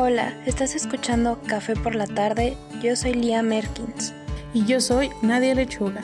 Hola, 0.00 0.32
estás 0.46 0.76
escuchando 0.76 1.40
Café 1.48 1.74
por 1.74 1.96
la 1.96 2.06
tarde. 2.06 2.56
Yo 2.80 2.94
soy 2.94 3.14
Lia 3.14 3.42
Merkins. 3.42 4.14
Y 4.54 4.64
yo 4.64 4.80
soy 4.80 5.10
Nadia 5.22 5.56
Lechuga. 5.56 6.02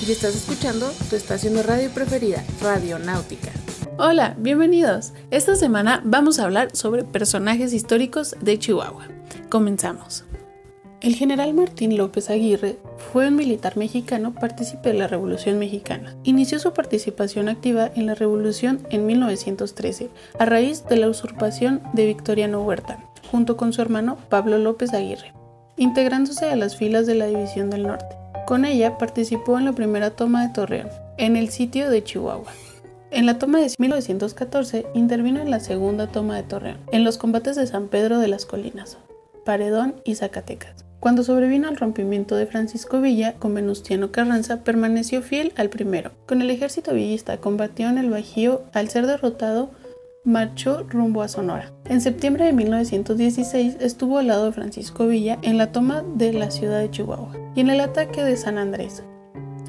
Y 0.00 0.10
estás 0.10 0.34
escuchando 0.34 0.90
tu 1.10 1.16
estación 1.16 1.52
de 1.52 1.62
radio 1.62 1.90
preferida, 1.90 2.42
Radio 2.62 2.98
Náutica. 2.98 3.50
Hola, 3.98 4.34
bienvenidos. 4.38 5.12
Esta 5.30 5.54
semana 5.54 6.00
vamos 6.02 6.38
a 6.38 6.44
hablar 6.44 6.74
sobre 6.74 7.04
personajes 7.04 7.74
históricos 7.74 8.36
de 8.40 8.58
Chihuahua. 8.58 9.06
Comenzamos. 9.50 10.24
El 11.00 11.14
general 11.14 11.54
Martín 11.54 11.96
López 11.96 12.28
Aguirre 12.28 12.76
fue 12.96 13.28
un 13.28 13.36
militar 13.36 13.76
mexicano 13.76 14.34
partícipe 14.34 14.88
de 14.88 14.98
la 14.98 15.06
Revolución 15.06 15.56
Mexicana. 15.56 16.16
Inició 16.24 16.58
su 16.58 16.72
participación 16.72 17.48
activa 17.48 17.88
en 17.94 18.06
la 18.06 18.16
Revolución 18.16 18.84
en 18.90 19.06
1913, 19.06 20.10
a 20.40 20.44
raíz 20.44 20.84
de 20.86 20.96
la 20.96 21.08
usurpación 21.08 21.82
de 21.92 22.06
Victoriano 22.06 22.62
Huerta, 22.62 22.98
junto 23.30 23.56
con 23.56 23.72
su 23.72 23.80
hermano 23.80 24.18
Pablo 24.28 24.58
López 24.58 24.92
Aguirre, 24.92 25.32
integrándose 25.76 26.46
a 26.46 26.56
las 26.56 26.76
filas 26.76 27.06
de 27.06 27.14
la 27.14 27.26
División 27.26 27.70
del 27.70 27.86
Norte. 27.86 28.16
Con 28.48 28.64
ella 28.64 28.98
participó 28.98 29.56
en 29.56 29.66
la 29.66 29.74
primera 29.74 30.10
toma 30.10 30.44
de 30.44 30.52
Torreón, 30.52 30.88
en 31.16 31.36
el 31.36 31.50
sitio 31.50 31.90
de 31.90 32.02
Chihuahua. 32.02 32.50
En 33.12 33.24
la 33.24 33.38
toma 33.38 33.60
de 33.60 33.72
1914 33.78 34.86
intervino 34.94 35.40
en 35.40 35.52
la 35.52 35.60
segunda 35.60 36.08
toma 36.08 36.34
de 36.34 36.42
Torreón, 36.42 36.78
en 36.90 37.04
los 37.04 37.18
combates 37.18 37.54
de 37.54 37.68
San 37.68 37.86
Pedro 37.86 38.18
de 38.18 38.26
las 38.26 38.46
Colinas, 38.46 38.98
Paredón 39.44 39.94
y 40.04 40.16
Zacatecas. 40.16 40.87
Cuando 41.00 41.22
sobrevino 41.22 41.68
el 41.68 41.76
rompimiento 41.76 42.34
de 42.34 42.46
Francisco 42.46 43.00
Villa 43.00 43.34
con 43.34 43.54
Venustiano 43.54 44.10
Carranza, 44.10 44.64
permaneció 44.64 45.22
fiel 45.22 45.52
al 45.56 45.68
primero. 45.68 46.10
Con 46.26 46.42
el 46.42 46.50
ejército 46.50 46.92
villista 46.92 47.36
combatió 47.36 47.88
en 47.88 47.98
el 47.98 48.10
Bajío, 48.10 48.64
al 48.72 48.88
ser 48.88 49.06
derrotado, 49.06 49.70
marchó 50.24 50.84
rumbo 50.88 51.22
a 51.22 51.28
Sonora. 51.28 51.72
En 51.84 52.00
septiembre 52.00 52.46
de 52.46 52.52
1916 52.52 53.76
estuvo 53.80 54.18
al 54.18 54.26
lado 54.26 54.46
de 54.46 54.52
Francisco 54.52 55.06
Villa 55.06 55.38
en 55.42 55.56
la 55.56 55.70
toma 55.70 56.02
de 56.16 56.32
la 56.32 56.50
ciudad 56.50 56.80
de 56.80 56.90
Chihuahua 56.90 57.32
y 57.54 57.60
en 57.60 57.70
el 57.70 57.80
ataque 57.80 58.24
de 58.24 58.36
San 58.36 58.58
Andrés, 58.58 59.04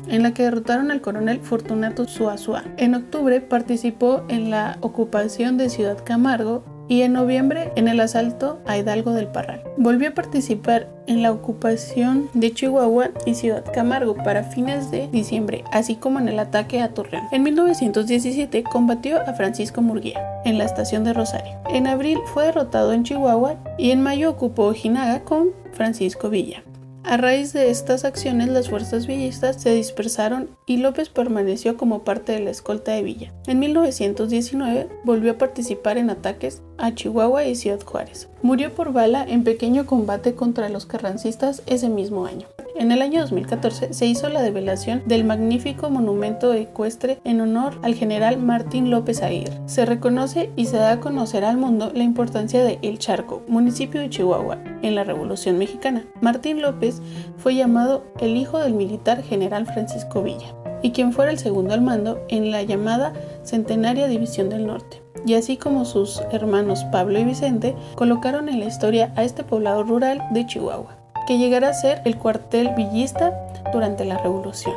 en 0.07 0.23
la 0.23 0.33
que 0.33 0.43
derrotaron 0.43 0.89
al 0.89 1.01
coronel 1.01 1.41
Fortunato 1.41 2.05
Suazua. 2.07 2.63
En 2.77 2.95
octubre 2.95 3.39
participó 3.39 4.23
en 4.29 4.49
la 4.49 4.79
ocupación 4.81 5.57
de 5.57 5.69
Ciudad 5.69 6.03
Camargo 6.03 6.63
y 6.89 7.03
en 7.03 7.13
noviembre 7.13 7.71
en 7.75 7.87
el 7.87 8.01
asalto 8.01 8.59
a 8.65 8.77
Hidalgo 8.77 9.13
del 9.13 9.27
Parral. 9.27 9.63
Volvió 9.77 10.09
a 10.09 10.13
participar 10.13 10.89
en 11.07 11.21
la 11.21 11.31
ocupación 11.31 12.29
de 12.33 12.51
Chihuahua 12.51 13.11
y 13.25 13.35
Ciudad 13.35 13.63
Camargo 13.73 14.15
para 14.15 14.43
fines 14.43 14.91
de 14.91 15.07
diciembre, 15.07 15.63
así 15.71 15.95
como 15.95 16.19
en 16.19 16.27
el 16.27 16.39
ataque 16.39 16.81
a 16.81 16.89
Torreón. 16.89 17.23
En 17.31 17.43
1917 17.43 18.63
combatió 18.63 19.21
a 19.21 19.33
Francisco 19.33 19.81
Murguía 19.81 20.41
en 20.43 20.57
la 20.57 20.65
estación 20.65 21.03
de 21.03 21.13
Rosario. 21.13 21.53
En 21.69 21.87
abril 21.87 22.19
fue 22.33 22.45
derrotado 22.45 22.91
en 22.91 23.03
Chihuahua 23.03 23.55
y 23.77 23.91
en 23.91 24.01
mayo 24.01 24.29
ocupó 24.29 24.65
Ojinaga 24.65 25.21
con 25.21 25.51
Francisco 25.71 26.29
Villa. 26.29 26.63
A 27.03 27.17
raíz 27.17 27.53
de 27.53 27.69
estas 27.69 28.05
acciones, 28.05 28.49
las 28.49 28.69
fuerzas 28.69 29.07
villistas 29.07 29.61
se 29.61 29.73
dispersaron 29.73 30.49
y 30.65 30.77
López 30.77 31.09
permaneció 31.09 31.77
como 31.77 32.03
parte 32.03 32.33
de 32.33 32.39
la 32.41 32.51
escolta 32.51 32.91
de 32.91 33.03
Villa. 33.03 33.33
En 33.47 33.59
1919 33.59 34.89
volvió 35.05 35.31
a 35.31 35.37
participar 35.37 35.97
en 35.97 36.09
ataques 36.09 36.61
a 36.77 36.93
Chihuahua 36.93 37.45
y 37.45 37.55
Ciudad 37.55 37.81
Juárez. 37.83 38.29
Murió 38.41 38.73
por 38.73 38.93
bala 38.93 39.25
en 39.27 39.43
pequeño 39.43 39.85
combate 39.85 40.35
contra 40.35 40.69
los 40.69 40.85
carrancistas 40.85 41.63
ese 41.65 41.89
mismo 41.89 42.25
año. 42.25 42.47
En 42.79 42.93
el 42.93 43.01
año 43.01 43.19
2014 43.19 43.93
se 43.93 44.05
hizo 44.05 44.29
la 44.29 44.41
develación 44.41 45.03
del 45.05 45.25
magnífico 45.25 45.89
monumento 45.89 46.53
ecuestre 46.53 47.19
en 47.25 47.41
honor 47.41 47.77
al 47.81 47.93
general 47.93 48.37
Martín 48.37 48.89
López 48.89 49.21
Aguirre. 49.21 49.59
Se 49.65 49.85
reconoce 49.85 50.49
y 50.55 50.67
se 50.67 50.77
da 50.77 50.93
a 50.93 50.99
conocer 51.01 51.43
al 51.43 51.57
mundo 51.57 51.91
la 51.93 52.03
importancia 52.03 52.63
de 52.63 52.79
El 52.81 52.97
Charco, 52.97 53.43
municipio 53.49 53.99
de 53.99 54.09
Chihuahua, 54.09 54.59
en 54.81 54.95
la 54.95 55.03
Revolución 55.03 55.57
Mexicana. 55.57 56.05
Martín 56.21 56.61
López 56.61 57.01
fue 57.35 57.53
llamado 57.53 58.05
el 58.21 58.37
hijo 58.37 58.59
del 58.59 58.75
militar 58.75 59.23
general 59.23 59.65
Francisco 59.65 60.23
Villa 60.23 60.55
y 60.81 60.91
quien 60.91 61.11
fuera 61.11 61.31
el 61.31 61.37
segundo 61.37 61.73
al 61.73 61.81
mando 61.81 62.21
en 62.29 62.49
la 62.49 62.63
llamada 62.63 63.11
Centenaria 63.43 64.07
División 64.07 64.47
del 64.47 64.65
Norte 64.65 65.03
y 65.25 65.33
así 65.33 65.57
como 65.57 65.83
sus 65.83 66.21
hermanos 66.31 66.85
Pablo 66.93 67.19
y 67.19 67.25
Vicente, 67.25 67.75
colocaron 67.95 68.47
en 68.47 68.61
la 68.61 68.67
historia 68.67 69.11
a 69.17 69.25
este 69.25 69.43
poblado 69.43 69.83
rural 69.83 70.23
de 70.31 70.45
Chihuahua 70.45 70.98
que 71.29 71.37
llegará 71.37 71.69
a 71.69 71.73
ser 71.73 72.01
el 72.05 72.17
cuartel 72.17 72.71
villista 72.75 73.31
durante 73.71 74.03
la 74.03 74.17
Revolución. 74.17 74.73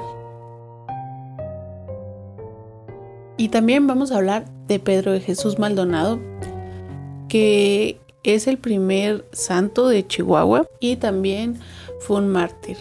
Y 3.38 3.48
también 3.48 3.86
vamos 3.86 4.12
a 4.12 4.18
hablar 4.18 4.44
de 4.68 4.78
Pedro 4.78 5.12
de 5.12 5.20
Jesús 5.20 5.58
Maldonado, 5.58 6.20
que 7.30 7.98
es 8.22 8.46
el 8.48 8.58
primer 8.58 9.24
santo 9.32 9.88
de 9.88 10.06
Chihuahua 10.06 10.68
y 10.78 10.96
también 10.96 11.58
fue 12.00 12.18
un 12.18 12.28
mártir. 12.28 12.76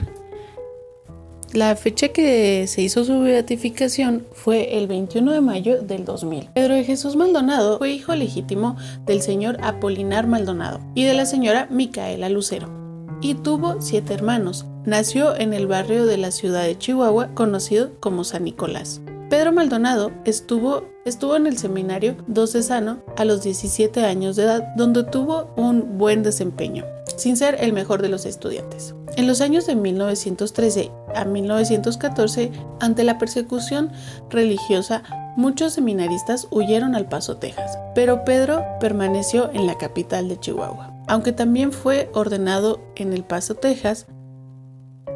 La 1.54 1.74
fecha 1.78 2.10
que 2.10 2.68
se 2.68 2.82
hizo 2.82 3.06
su 3.06 3.22
beatificación 3.22 4.26
fue 4.34 4.80
el 4.80 4.88
21 4.88 5.32
de 5.32 5.40
mayo 5.40 5.82
del 5.82 6.04
2000. 6.04 6.50
Pedro 6.54 6.74
de 6.74 6.84
Jesús 6.84 7.16
Maldonado 7.16 7.78
fue 7.78 7.92
hijo 7.92 8.14
legítimo 8.16 8.76
del 9.06 9.22
señor 9.22 9.60
Apolinar 9.62 10.28
Maldonado 10.28 10.82
y 10.94 11.06
de 11.06 11.14
la 11.14 11.26
señora 11.26 11.70
Micaela 11.72 12.28
Lucero 12.28 12.81
y 13.22 13.36
tuvo 13.36 13.78
siete 13.80 14.14
hermanos. 14.14 14.66
Nació 14.86 15.36
en 15.36 15.54
el 15.54 15.68
barrio 15.68 16.06
de 16.06 16.18
la 16.18 16.32
ciudad 16.32 16.64
de 16.64 16.78
Chihuahua 16.78 17.30
conocido 17.34 17.92
como 18.00 18.24
San 18.24 18.44
Nicolás. 18.44 19.02
Pedro 19.30 19.54
Maldonado 19.54 20.12
estuvo, 20.26 20.90
estuvo 21.06 21.38
en 21.38 21.48
el 21.48 21.58
seminario 21.58 22.18
Sano 22.46 23.00
a 23.16 23.24
los 23.24 23.44
17 23.44 24.04
años 24.04 24.36
de 24.36 24.44
edad, 24.44 24.76
donde 24.76 25.04
tuvo 25.06 25.54
un 25.56 25.98
buen 25.98 26.22
desempeño, 26.22 26.84
sin 27.16 27.38
ser 27.38 27.56
el 27.62 27.72
mejor 27.72 28.02
de 28.02 28.10
los 28.10 28.26
estudiantes. 28.26 28.94
En 29.16 29.28
los 29.28 29.40
años 29.40 29.68
de 29.68 29.76
1913 29.76 30.92
a 31.16 31.24
1914, 31.24 32.52
ante 32.82 33.04
la 33.06 33.18
persecución 33.18 33.92
religiosa, 34.30 35.04
muchos 35.38 35.74
seminaristas 35.74 36.48
huyeron 36.52 36.94
al 36.96 37.08
Paso, 37.08 37.38
Texas, 37.38 37.78
pero 37.96 38.26
Pedro 38.26 38.66
permaneció 38.82 39.50
en 39.54 39.66
la 39.66 39.78
capital 39.78 40.28
de 40.28 40.40
Chihuahua 40.40 40.91
aunque 41.08 41.32
también 41.32 41.72
fue 41.72 42.10
ordenado 42.14 42.82
en 42.96 43.14
El 43.14 43.24
Paso, 43.24 43.56
Texas, 43.56 44.08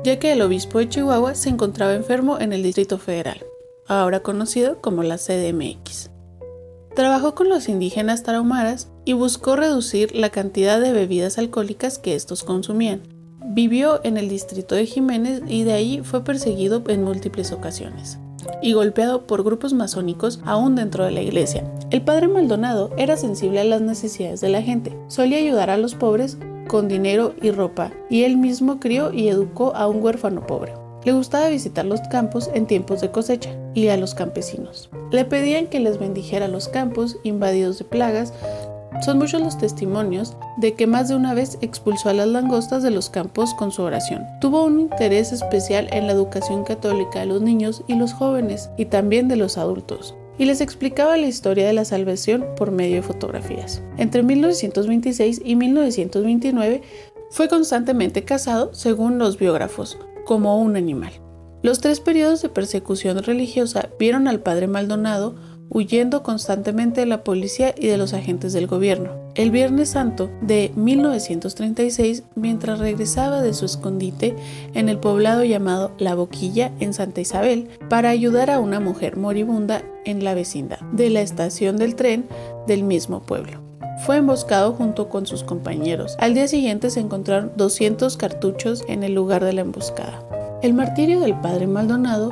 ya 0.03 0.19
que 0.19 0.31
el 0.31 0.41
obispo 0.41 0.79
de 0.79 0.89
Chihuahua 0.89 1.35
se 1.35 1.49
encontraba 1.49 1.93
enfermo 1.93 2.39
en 2.39 2.53
el 2.53 2.63
Distrito 2.63 2.97
Federal, 2.97 3.43
ahora 3.87 4.21
conocido 4.21 4.81
como 4.81 5.03
la 5.03 5.17
CDMX. 5.17 6.11
Trabajó 6.95 7.35
con 7.35 7.49
los 7.49 7.67
indígenas 7.67 8.23
tarahumaras 8.23 8.89
y 9.03 9.13
buscó 9.13 9.55
reducir 9.55 10.15
la 10.15 10.29
cantidad 10.29 10.79
de 10.79 10.93
bebidas 10.93 11.37
alcohólicas 11.37 11.99
que 11.99 12.15
estos 12.15 12.43
consumían. 12.43 13.03
Vivió 13.47 13.99
en 14.03 14.17
el 14.17 14.29
distrito 14.29 14.75
de 14.75 14.85
Jiménez 14.85 15.41
y 15.47 15.63
de 15.63 15.73
ahí 15.73 16.01
fue 16.03 16.23
perseguido 16.23 16.83
en 16.87 17.03
múltiples 17.03 17.51
ocasiones 17.51 18.19
y 18.61 18.73
golpeado 18.73 19.27
por 19.27 19.43
grupos 19.43 19.73
masónicos 19.73 20.39
aún 20.45 20.75
dentro 20.75 21.05
de 21.05 21.11
la 21.11 21.21
iglesia. 21.21 21.63
El 21.91 22.01
padre 22.01 22.27
Maldonado 22.27 22.91
era 22.97 23.17
sensible 23.17 23.59
a 23.59 23.63
las 23.63 23.81
necesidades 23.81 24.41
de 24.41 24.49
la 24.49 24.61
gente, 24.61 24.97
solía 25.07 25.37
ayudar 25.37 25.69
a 25.69 25.77
los 25.77 25.95
pobres 25.95 26.37
con 26.67 26.87
dinero 26.87 27.33
y 27.41 27.51
ropa, 27.51 27.91
y 28.09 28.23
él 28.23 28.37
mismo 28.37 28.79
crió 28.79 29.11
y 29.11 29.27
educó 29.27 29.75
a 29.75 29.87
un 29.87 30.03
huérfano 30.03 30.45
pobre. 30.45 30.73
Le 31.05 31.13
gustaba 31.13 31.49
visitar 31.49 31.85
los 31.85 32.01
campos 32.09 32.49
en 32.55 32.65
tiempos 32.65 32.99
de 32.99 33.11
cosecha 33.11 33.51
y 33.75 33.89
a 33.89 33.97
los 33.97 34.15
campesinos. 34.15 34.89
Le 35.11 35.23
pedían 35.23 35.67
que 35.67 35.79
les 35.79 35.99
bendijera 35.99 36.47
los 36.47 36.67
campos 36.67 37.17
invadidos 37.23 37.77
de 37.77 37.85
plagas, 37.85 38.33
son 39.03 39.19
muchos 39.19 39.41
los 39.41 39.57
testimonios 39.57 40.37
de 40.57 40.73
que 40.73 40.87
más 40.87 41.09
de 41.09 41.15
una 41.15 41.33
vez 41.33 41.57
expulsó 41.61 42.09
a 42.09 42.13
las 42.13 42.27
langostas 42.27 42.83
de 42.83 42.91
los 42.91 43.09
campos 43.09 43.53
con 43.53 43.71
su 43.71 43.81
oración. 43.81 44.25
Tuvo 44.41 44.65
un 44.65 44.79
interés 44.79 45.31
especial 45.31 45.87
en 45.91 46.07
la 46.07 46.13
educación 46.13 46.63
católica 46.63 47.19
de 47.19 47.25
los 47.27 47.41
niños 47.41 47.83
y 47.87 47.95
los 47.95 48.13
jóvenes 48.13 48.69
y 48.77 48.85
también 48.85 49.27
de 49.27 49.35
los 49.35 49.57
adultos 49.57 50.15
y 50.37 50.45
les 50.45 50.61
explicaba 50.61 51.17
la 51.17 51.27
historia 51.27 51.67
de 51.67 51.73
la 51.73 51.85
salvación 51.85 52.45
por 52.57 52.71
medio 52.71 52.97
de 52.97 53.01
fotografías. 53.03 53.81
Entre 53.97 54.23
1926 54.23 55.41
y 55.43 55.55
1929 55.55 56.81
fue 57.31 57.47
constantemente 57.47 58.23
casado, 58.23 58.73
según 58.73 59.17
los 59.17 59.37
biógrafos, 59.37 59.97
como 60.25 60.59
un 60.61 60.75
animal. 60.75 61.13
Los 61.61 61.79
tres 61.79 61.99
periodos 61.99 62.41
de 62.41 62.49
persecución 62.49 63.23
religiosa 63.23 63.89
vieron 63.97 64.27
al 64.27 64.41
padre 64.41 64.67
Maldonado 64.67 65.35
huyendo 65.69 66.23
constantemente 66.23 67.01
de 67.01 67.07
la 67.07 67.23
policía 67.23 67.73
y 67.77 67.87
de 67.87 67.97
los 67.97 68.13
agentes 68.13 68.53
del 68.53 68.67
gobierno. 68.67 69.11
El 69.35 69.51
Viernes 69.51 69.89
Santo 69.89 70.29
de 70.41 70.71
1936, 70.75 72.23
mientras 72.35 72.79
regresaba 72.79 73.41
de 73.41 73.53
su 73.53 73.65
escondite 73.65 74.35
en 74.73 74.87
el 74.87 74.97
poblado 74.97 75.43
llamado 75.43 75.91
La 75.97 76.15
Boquilla 76.15 76.71
en 76.79 76.93
Santa 76.93 77.21
Isabel, 77.21 77.67
para 77.89 78.09
ayudar 78.09 78.49
a 78.49 78.59
una 78.59 78.79
mujer 78.79 79.17
moribunda 79.17 79.83
en 80.05 80.23
la 80.23 80.33
vecindad 80.33 80.79
de 80.93 81.09
la 81.09 81.21
estación 81.21 81.77
del 81.77 81.95
tren 81.95 82.25
del 82.67 82.83
mismo 82.83 83.21
pueblo. 83.21 83.59
Fue 84.05 84.17
emboscado 84.17 84.73
junto 84.73 85.09
con 85.09 85.25
sus 85.25 85.43
compañeros. 85.43 86.15
Al 86.19 86.33
día 86.33 86.47
siguiente 86.47 86.89
se 86.89 86.99
encontraron 86.99 87.51
200 87.55 88.17
cartuchos 88.17 88.83
en 88.87 89.03
el 89.03 89.13
lugar 89.13 89.43
de 89.43 89.53
la 89.53 89.61
emboscada. 89.61 90.21
El 90.61 90.73
martirio 90.73 91.19
del 91.19 91.39
padre 91.39 91.67
Maldonado 91.67 92.31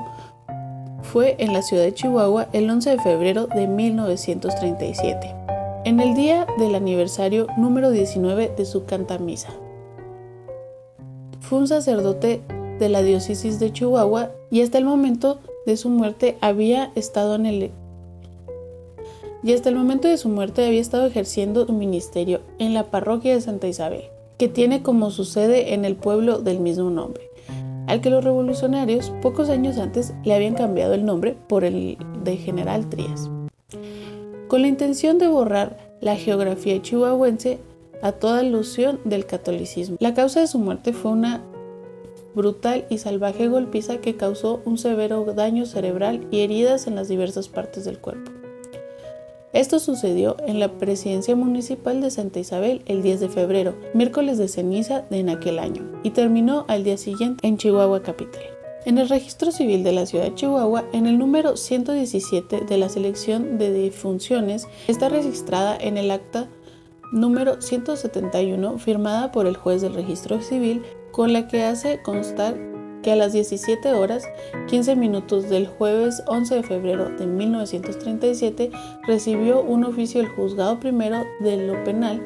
fue 1.04 1.36
en 1.38 1.54
la 1.54 1.62
ciudad 1.62 1.84
de 1.84 1.94
Chihuahua 1.94 2.48
el 2.54 2.70
11 2.70 2.90
de 2.92 3.00
febrero 3.00 3.48
de 3.48 3.68
1937. 3.68 5.36
en 5.86 6.00
el 6.00 6.16
día 6.16 6.48
del 6.58 6.76
aniversario 6.76 7.48
número 7.58 7.92
19 7.92 8.54
de 8.56 8.66
su 8.66 8.86
cantamisa. 8.86 9.50
Fue 11.42 11.60
un 11.60 11.68
sacerdote 11.68 12.42
de 12.80 12.90
la 12.90 13.04
diócesis 13.04 13.60
de 13.60 13.74
Chihuahua 13.74 14.32
y 14.50 14.62
hasta 14.62 14.78
el 14.78 14.86
momento 14.86 15.40
de 15.66 15.76
su 15.76 15.90
muerte 15.90 16.38
había 16.42 16.92
estado 16.96 17.36
en 17.36 17.46
el 17.46 17.72
y 19.44 19.52
hasta 19.52 19.68
el 19.68 19.76
momento 19.76 20.08
de 20.08 20.18
su 20.18 20.30
muerte 20.30 20.66
había 20.66 20.80
estado 20.80 21.06
ejerciendo 21.06 21.66
su 21.66 21.74
ministerio 21.74 22.40
en 22.60 22.74
la 22.74 22.86
parroquia 22.86 23.34
de 23.34 23.42
Santa 23.42 23.68
Isabel, 23.68 24.06
que 24.38 24.48
tiene 24.48 24.82
como 24.84 25.12
su 25.12 25.26
sede 25.26 25.74
en 25.74 25.84
el 25.84 25.98
pueblo 25.98 26.40
del 26.40 26.62
mismo 26.62 26.90
nombre, 26.90 27.30
al 27.88 28.02
que 28.02 28.10
los 28.10 28.24
revolucionarios 28.24 29.12
pocos 29.22 29.50
años 29.50 29.78
antes 29.78 30.14
le 30.24 30.34
habían 30.34 30.56
cambiado 30.56 30.94
el 30.94 31.06
nombre 31.06 31.36
por 31.48 31.64
el 31.64 31.98
de 32.24 32.38
General 32.38 32.90
Trías, 32.90 33.30
con 34.48 34.62
la 34.62 34.68
intención 34.68 35.18
de 35.18 35.28
borrar 35.28 35.78
la 36.02 36.16
geografía 36.16 36.82
chihuahuense 36.82 37.60
a 38.02 38.12
toda 38.12 38.40
alusión 38.40 39.00
del 39.06 39.26
catolicismo. 39.26 39.98
La 40.00 40.14
causa 40.14 40.42
de 40.42 40.48
su 40.48 40.60
muerte 40.60 40.94
fue 40.94 41.12
una 41.12 41.42
brutal 42.36 42.86
y 42.90 42.98
salvaje 42.98 43.48
golpiza 43.48 43.98
que 43.98 44.18
causó 44.18 44.62
un 44.66 44.78
severo 44.78 45.24
daño 45.34 45.66
cerebral 45.66 46.28
y 46.32 46.42
heridas 46.42 46.88
en 46.88 46.96
las 46.96 47.08
diversas 47.08 47.48
partes 47.48 47.86
del 47.86 48.00
cuerpo. 48.00 48.43
Esto 49.54 49.78
sucedió 49.78 50.36
en 50.48 50.60
la 50.60 50.80
presidencia 50.80 51.36
municipal 51.36 52.02
de 52.02 52.10
Santa 52.10 52.40
Isabel 52.40 52.82
el 52.88 53.04
10 53.04 53.20
de 53.20 53.30
febrero, 53.30 53.76
miércoles 53.94 54.40
de 54.40 54.48
ceniza 54.48 55.02
de 55.12 55.20
en 55.20 55.30
aquel 55.30 55.60
año, 55.60 55.84
y 56.02 56.10
terminó 56.10 56.66
al 56.68 56.84
día 56.84 56.98
siguiente 56.98 57.48
en 57.48 57.58
Chihuahua 57.58 58.02
Capital. 58.02 58.42
En 58.86 58.98
el 58.98 59.08
registro 59.08 59.52
civil 59.52 59.84
de 59.84 59.92
la 59.92 60.08
ciudad 60.08 60.26
de 60.26 60.34
Chihuahua, 60.34 60.86
en 60.92 61.06
el 61.06 61.20
número 61.20 61.56
117 61.56 62.62
de 62.62 62.78
la 62.80 62.90
selección 62.90 63.60
de 63.60 63.72
defunciones, 63.72 64.68
está 64.88 65.08
registrada 65.08 65.78
en 65.80 65.98
el 65.98 66.10
acta 66.10 66.50
número 67.12 67.62
171 67.62 68.80
firmada 68.80 69.32
por 69.32 69.46
el 69.46 69.56
juez 69.56 69.84
del 69.84 69.94
registro 69.94 70.42
civil 70.42 70.82
con 71.12 71.32
la 71.32 71.48
que 71.48 71.64
hace 71.64 72.02
constar 72.02 72.73
que 73.04 73.12
a 73.12 73.16
las 73.16 73.34
17 73.34 73.94
horas 73.94 74.28
15 74.68 74.96
minutos 74.96 75.50
del 75.50 75.68
jueves 75.68 76.24
11 76.26 76.56
de 76.56 76.64
febrero 76.64 77.10
de 77.10 77.28
1937 77.28 78.72
recibió 79.06 79.62
un 79.62 79.84
oficio 79.84 80.22
del 80.22 80.32
juzgado 80.32 80.80
primero 80.80 81.24
de 81.42 81.68
lo 81.68 81.84
penal 81.84 82.20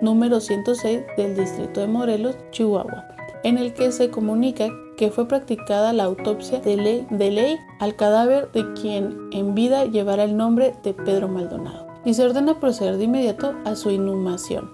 número 0.00 0.40
106 0.40 1.00
del 1.16 1.36
distrito 1.36 1.80
de 1.80 1.88
Morelos, 1.88 2.36
Chihuahua, 2.52 3.08
en 3.42 3.58
el 3.58 3.74
que 3.74 3.90
se 3.90 4.10
comunica 4.10 4.68
que 4.96 5.10
fue 5.10 5.26
practicada 5.26 5.92
la 5.92 6.04
autopsia 6.04 6.60
de 6.60 6.76
ley, 6.76 7.06
de 7.10 7.30
ley 7.30 7.56
al 7.80 7.96
cadáver 7.96 8.50
de 8.52 8.72
quien 8.74 9.28
en 9.32 9.54
vida 9.54 9.84
llevara 9.84 10.24
el 10.24 10.36
nombre 10.36 10.74
de 10.82 10.94
Pedro 10.94 11.28
Maldonado 11.28 11.88
y 12.04 12.14
se 12.14 12.24
ordena 12.24 12.60
proceder 12.60 12.96
de 12.96 13.04
inmediato 13.04 13.54
a 13.64 13.76
su 13.76 13.90
inhumación. 13.90 14.70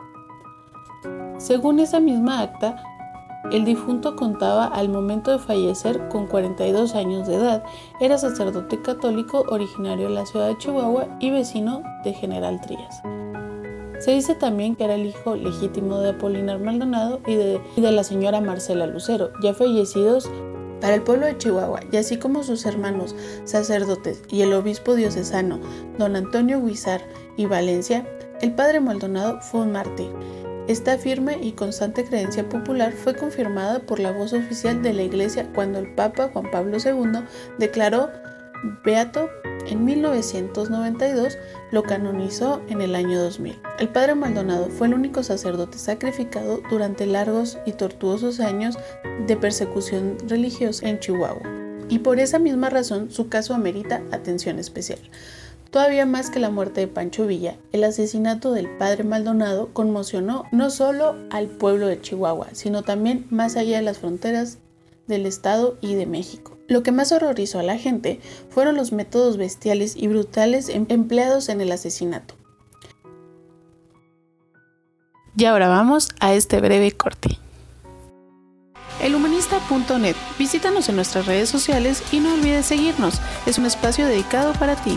Según 1.38 1.80
esa 1.80 2.00
misma 2.00 2.40
acta, 2.40 2.82
el 3.54 3.64
difunto 3.64 4.16
contaba 4.16 4.66
al 4.66 4.88
momento 4.88 5.30
de 5.30 5.38
fallecer 5.38 6.08
con 6.08 6.26
42 6.26 6.96
años 6.96 7.28
de 7.28 7.36
edad. 7.36 7.62
Era 8.00 8.18
sacerdote 8.18 8.82
católico 8.82 9.44
originario 9.48 10.08
de 10.08 10.14
la 10.14 10.26
ciudad 10.26 10.48
de 10.48 10.58
Chihuahua 10.58 11.06
y 11.20 11.30
vecino 11.30 11.84
de 12.02 12.14
General 12.14 12.60
Trías. 12.60 13.00
Se 14.00 14.10
dice 14.10 14.34
también 14.34 14.74
que 14.74 14.82
era 14.82 14.96
el 14.96 15.06
hijo 15.06 15.36
legítimo 15.36 16.00
de 16.00 16.10
Apolinar 16.10 16.58
Maldonado 16.58 17.20
y 17.28 17.36
de, 17.36 17.60
la 17.76 18.02
señora 18.02 18.40
Marcela 18.40 18.88
Lucero, 18.88 19.30
ya 19.40 19.54
fallecidos 19.54 20.28
para 20.80 20.96
el 20.96 21.02
pueblo 21.02 21.26
de 21.26 21.38
Chihuahua, 21.38 21.78
y 21.92 21.96
así 21.96 22.18
como 22.18 22.42
sus 22.42 22.66
hermanos 22.66 23.14
sacerdotes 23.44 24.20
y 24.30 24.42
el 24.42 24.52
obispo 24.52 24.96
diocesano, 24.96 25.60
don 25.96 26.16
Antonio 26.16 26.60
Guizar 26.60 27.02
y 27.36 27.46
Valencia, 27.46 28.04
el 28.40 28.52
padre 28.52 28.80
Maldonado 28.80 29.40
fue 29.40 29.60
un 29.60 29.72
mártir 29.72 30.10
esta 30.66 30.96
firme 30.96 31.38
y 31.42 31.52
constante 31.52 32.04
creencia 32.04 32.48
popular 32.48 32.92
fue 32.92 33.14
confirmada 33.14 33.80
por 33.80 34.00
la 34.00 34.12
voz 34.12 34.32
oficial 34.32 34.82
de 34.82 34.94
la 34.94 35.02
Iglesia 35.02 35.46
cuando 35.54 35.78
el 35.78 35.94
Papa 35.94 36.30
Juan 36.32 36.50
Pablo 36.50 36.78
II 36.82 37.20
declaró 37.58 38.10
beato 38.82 39.28
en 39.66 39.84
1992, 39.84 41.38
lo 41.70 41.82
canonizó 41.82 42.62
en 42.68 42.80
el 42.80 42.94
año 42.94 43.20
2000. 43.22 43.60
El 43.78 43.88
padre 43.88 44.14
Maldonado 44.14 44.68
fue 44.68 44.86
el 44.86 44.94
único 44.94 45.22
sacerdote 45.22 45.78
sacrificado 45.78 46.60
durante 46.70 47.06
largos 47.06 47.58
y 47.66 47.72
tortuosos 47.72 48.40
años 48.40 48.78
de 49.26 49.36
persecución 49.36 50.16
religiosa 50.26 50.88
en 50.88 50.98
Chihuahua, 50.98 51.42
y 51.88 51.98
por 51.98 52.20
esa 52.20 52.38
misma 52.38 52.70
razón 52.70 53.10
su 53.10 53.28
caso 53.28 53.54
amerita 53.54 54.02
atención 54.12 54.58
especial. 54.58 54.98
Todavía 55.74 56.06
más 56.06 56.30
que 56.30 56.38
la 56.38 56.50
muerte 56.50 56.82
de 56.82 56.86
Pancho 56.86 57.26
Villa, 57.26 57.56
el 57.72 57.82
asesinato 57.82 58.52
del 58.52 58.68
padre 58.68 59.02
Maldonado 59.02 59.70
conmocionó 59.72 60.44
no 60.52 60.70
solo 60.70 61.16
al 61.32 61.48
pueblo 61.48 61.88
de 61.88 62.00
Chihuahua, 62.00 62.46
sino 62.52 62.84
también 62.84 63.26
más 63.30 63.56
allá 63.56 63.78
de 63.78 63.82
las 63.82 63.98
fronteras 63.98 64.58
del 65.08 65.26
Estado 65.26 65.76
y 65.80 65.96
de 65.96 66.06
México. 66.06 66.56
Lo 66.68 66.84
que 66.84 66.92
más 66.92 67.10
horrorizó 67.10 67.58
a 67.58 67.64
la 67.64 67.76
gente 67.76 68.20
fueron 68.50 68.76
los 68.76 68.92
métodos 68.92 69.36
bestiales 69.36 69.96
y 69.96 70.06
brutales 70.06 70.68
em-, 70.68 70.86
empleados 70.90 71.48
en 71.48 71.60
el 71.60 71.72
asesinato. 71.72 72.36
Y 75.36 75.44
ahora 75.46 75.66
vamos 75.66 76.10
a 76.20 76.34
este 76.34 76.60
breve 76.60 76.92
corte. 76.92 77.36
Elhumanista.net. 79.02 80.14
Visítanos 80.38 80.88
en 80.88 80.94
nuestras 80.94 81.26
redes 81.26 81.48
sociales 81.48 82.00
y 82.12 82.20
no 82.20 82.32
olvides 82.32 82.64
seguirnos. 82.64 83.20
Es 83.44 83.58
un 83.58 83.66
espacio 83.66 84.06
dedicado 84.06 84.52
para 84.52 84.76
ti. 84.76 84.96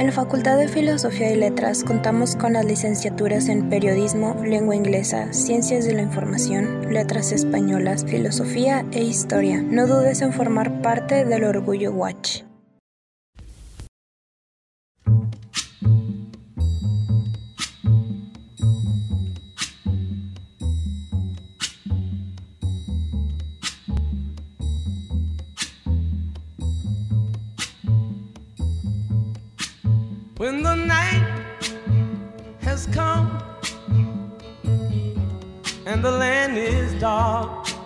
En 0.00 0.06
la 0.06 0.12
Facultad 0.12 0.56
de 0.56 0.66
Filosofía 0.66 1.30
y 1.30 1.36
Letras 1.36 1.84
contamos 1.84 2.34
con 2.34 2.54
las 2.54 2.64
licenciaturas 2.64 3.48
en 3.48 3.68
Periodismo, 3.68 4.34
Lengua 4.42 4.74
Inglesa, 4.74 5.30
Ciencias 5.34 5.84
de 5.84 5.92
la 5.92 6.00
Información, 6.00 6.90
Letras 6.90 7.32
Españolas, 7.32 8.06
Filosofía 8.06 8.86
e 8.92 9.02
Historia. 9.02 9.60
No 9.60 9.86
dudes 9.86 10.22
en 10.22 10.32
formar 10.32 10.80
parte 10.80 11.26
del 11.26 11.44
Orgullo 11.44 11.92
Watch. 11.92 12.49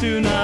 tonight. 0.00 0.39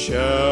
Show. 0.00 0.49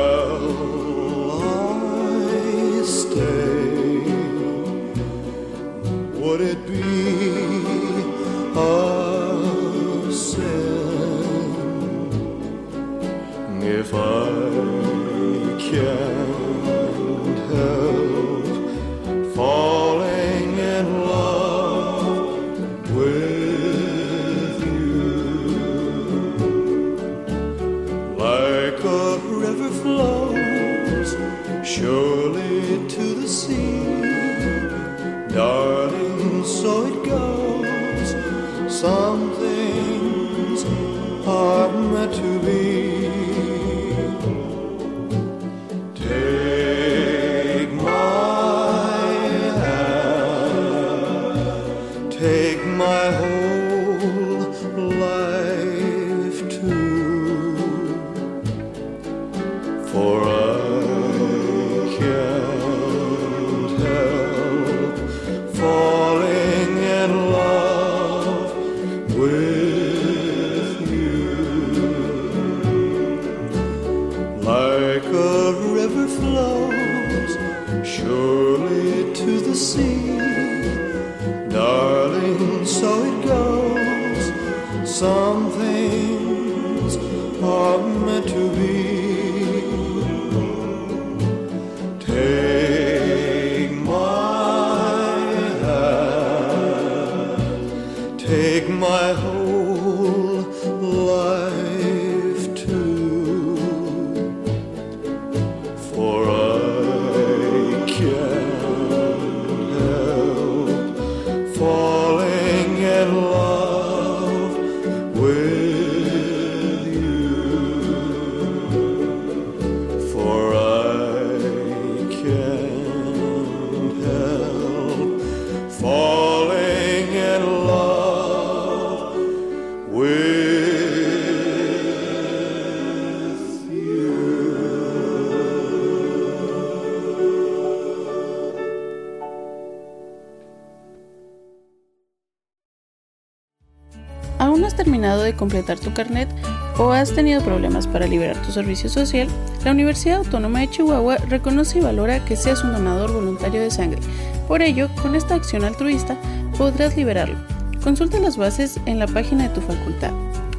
Completar 145.38 145.78
tu 145.78 145.94
carnet 145.94 146.28
o 146.76 146.92
has 146.92 147.14
tenido 147.14 147.40
problemas 147.40 147.86
para 147.86 148.06
liberar 148.06 148.36
tu 148.42 148.52
servicio 148.52 148.90
social? 148.90 149.28
La 149.64 149.70
Universidad 149.70 150.18
Autónoma 150.18 150.60
de 150.60 150.70
Chihuahua 150.70 151.16
reconoce 151.28 151.78
y 151.78 151.82
valora 151.82 152.24
que 152.24 152.36
seas 152.36 152.62
un 152.62 152.72
donador 152.72 153.12
voluntario 153.12 153.62
de 153.62 153.70
sangre. 153.70 154.00
Por 154.46 154.60
ello, 154.60 154.88
con 155.00 155.14
esta 155.14 155.34
acción 155.34 155.64
altruista 155.64 156.16
podrás 156.58 156.96
liberarlo. 156.96 157.36
Consulta 157.82 158.18
las 158.18 158.36
bases 158.36 158.78
en 158.86 158.98
la 158.98 159.06
página 159.06 159.48
de 159.48 159.54
tu 159.54 159.60
facultad. 159.60 160.12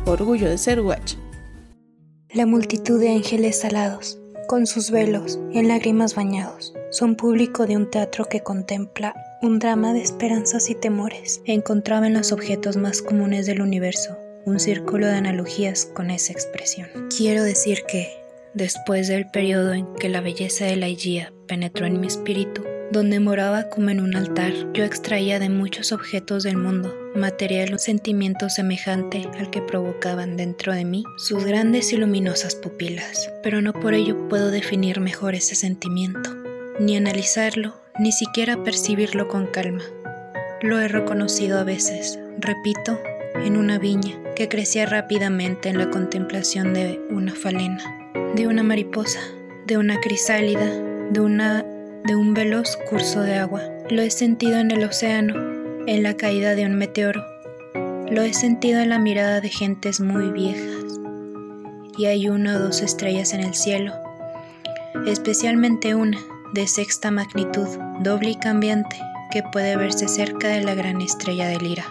Orgullo 0.06 0.50
de 0.50 0.58
ser 0.58 0.82
Watch. 0.82 1.16
La 2.34 2.46
multitud 2.46 3.00
de 3.00 3.10
ángeles 3.10 3.64
alados, 3.66 4.20
con 4.48 4.66
sus 4.66 4.92
velos 4.92 5.40
en 5.52 5.68
lágrimas 5.68 6.16
bañados, 6.16 6.74
son 6.92 7.16
público 7.16 7.68
de 7.68 7.76
un 7.76 7.90
teatro 7.90 8.26
que 8.26 8.42
contempla 8.42 9.14
un 9.42 9.60
drama 9.60 9.94
de 9.94 10.02
esperanzas 10.02 10.70
y 10.70 10.76
temores. 10.76 11.42
Encontraba 11.46 12.08
en 12.08 12.14
los 12.14 12.32
objetos 12.32 12.78
más 12.78 13.02
comunes 13.02 13.46
del 13.46 13.62
universo 13.62 14.18
un 14.46 14.60
círculo 14.60 15.08
de 15.08 15.14
analogías 15.14 15.86
con 15.86 16.12
esa 16.12 16.34
expresión. 16.34 16.90
Quiero 17.16 17.44
decir 17.44 17.84
que, 17.88 18.10
después 18.54 19.08
del 19.08 19.30
periodo 19.30 19.74
en 19.74 19.94
que 19.96 20.10
la 20.10 20.22
belleza 20.22 20.66
de 20.66 20.76
la 20.76 20.88
Igía 20.88 21.34
penetró 21.48 21.86
en 21.86 22.00
mi 22.00 22.08
espíritu, 22.08 22.64
donde 22.92 23.20
moraba 23.20 23.70
como 23.70 23.92
en 23.92 24.02
un 24.02 24.16
altar, 24.16 24.52
yo 24.74 24.84
extraía 24.84 25.40
de 25.40 25.50
muchos 25.50 25.92
objetos 25.92 26.44
del 26.44 26.58
mundo 26.58 26.96
material 27.16 27.74
un 27.74 27.80
sentimiento 27.80 28.50
semejante 28.50 29.28
al 29.38 29.50
que 29.50 29.62
provocaban 29.62 30.38
dentro 30.38 30.74
de 30.74 30.86
mí 30.86 31.04
sus 31.18 31.44
grandes 31.46 31.94
y 31.94 31.98
luminosas 31.98 32.56
pupilas, 32.56 33.32
pero 33.44 33.62
no 33.62 33.74
por 33.74 33.94
ello 33.94 34.28
puedo 34.28 34.52
definir 34.52 35.00
mejor 35.00 35.36
ese 35.36 35.56
sentimiento, 35.56 36.36
ni 36.80 36.98
analizarlo, 36.98 37.76
ni 38.00 38.12
siquiera 38.12 38.64
percibirlo 38.64 39.28
con 39.28 39.48
calma. 39.48 39.84
Lo 40.62 40.80
he 40.80 40.88
reconocido 40.88 41.60
a 41.60 41.64
veces, 41.64 42.20
repito, 42.40 43.00
en 43.44 43.58
una 43.58 43.80
viña 43.80 44.16
que 44.36 44.50
crecía 44.50 44.86
rápidamente 44.86 45.70
en 45.70 45.78
la 45.78 45.90
contemplación 45.90 46.74
de 46.74 47.02
una 47.10 47.34
falena, 47.34 47.84
de 48.36 48.48
una 48.48 48.64
mariposa, 48.64 49.20
de 49.66 49.78
una 49.78 50.00
crisálida, 50.00 50.70
de 51.12 51.20
una 51.20 51.66
de 52.06 52.16
un 52.16 52.34
veloz 52.34 52.78
curso 52.90 53.22
de 53.22 53.36
agua. 53.36 53.62
Lo 53.90 54.02
he 54.02 54.10
sentido 54.10 54.58
en 54.58 54.72
el 54.72 54.84
océano, 54.84 55.36
en 55.86 56.04
la 56.04 56.16
caída 56.16 56.56
de 56.56 56.66
un 56.66 56.76
meteoro. 56.76 57.24
Lo 58.10 58.22
he 58.22 58.34
sentido 58.34 58.80
en 58.80 58.90
la 58.90 59.00
mirada 59.00 59.42
de 59.42 59.50
gentes 59.50 60.00
muy 60.00 60.32
viejas. 60.32 61.00
Y 61.98 62.06
hay 62.06 62.30
una 62.30 62.56
o 62.56 62.60
dos 62.60 62.82
estrellas 62.82 63.34
en 63.34 63.42
el 63.42 63.54
cielo, 63.54 63.94
especialmente 65.06 65.96
una 65.96 66.18
de 66.54 66.66
sexta 66.66 67.12
magnitud, 67.12 67.68
doble 68.02 68.32
y 68.32 68.36
cambiante, 68.36 68.98
que 69.32 69.44
puede 69.44 69.76
verse 69.76 70.08
cerca 70.08 70.48
de 70.48 70.62
la 70.62 70.74
gran 70.74 71.02
estrella 71.02 71.48
de 71.48 71.58
Lira, 71.58 71.86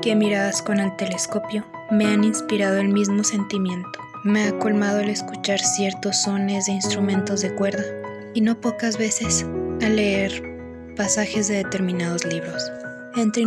que 0.00 0.14
miradas 0.14 0.62
con 0.62 0.80
el 0.80 0.94
telescopio 0.96 1.64
me 1.90 2.06
han 2.06 2.24
inspirado 2.24 2.78
el 2.78 2.88
mismo 2.88 3.24
sentimiento. 3.24 4.00
Me 4.24 4.44
ha 4.44 4.58
colmado 4.58 5.00
el 5.00 5.10
escuchar 5.10 5.60
ciertos 5.60 6.22
sones 6.22 6.66
de 6.66 6.72
instrumentos 6.72 7.40
de 7.40 7.54
cuerda, 7.54 7.84
y 8.34 8.40
no 8.40 8.60
pocas 8.60 8.98
veces 8.98 9.46
al 9.82 9.96
leer 9.96 10.42
pasajes 10.96 11.48
de 11.48 11.56
determinados 11.56 12.24
libros. 12.24 12.70
Entre, 13.16 13.42